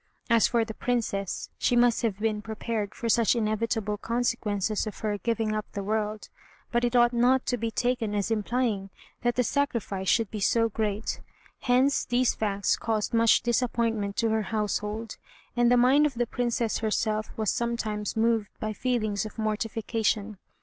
As 0.31 0.47
for 0.47 0.65
the 0.65 0.73
Princess, 0.73 1.51
she 1.59 1.75
must 1.75 2.01
have 2.01 2.17
been 2.17 2.41
prepared 2.41 2.95
for 2.95 3.07
such 3.07 3.35
inevitable 3.35 3.97
consequences 3.99 4.87
of 4.87 4.97
her 5.01 5.19
giving 5.19 5.53
up 5.53 5.71
the 5.73 5.83
world; 5.83 6.27
but 6.71 6.83
it 6.83 6.95
ought 6.95 7.13
not 7.13 7.45
to 7.45 7.55
be 7.55 7.69
taken 7.69 8.15
as 8.15 8.31
implying 8.31 8.89
that 9.21 9.35
the 9.35 9.43
sacrifice 9.43 10.09
should 10.09 10.31
be 10.31 10.39
so 10.39 10.69
great. 10.69 11.21
Hence 11.59 12.03
these 12.03 12.33
facts 12.33 12.77
caused 12.77 13.13
much 13.13 13.41
disappointment 13.43 14.15
to 14.15 14.29
her 14.31 14.41
household, 14.49 15.17
and 15.55 15.71
the 15.71 15.77
mind 15.77 16.07
of 16.07 16.15
the 16.15 16.25
Princess 16.25 16.79
herself 16.79 17.29
was 17.37 17.51
sometimes 17.51 18.17
moved 18.17 18.49
by 18.59 18.73
feelings 18.73 19.23
of 19.27 19.37
mortification. 19.37 20.39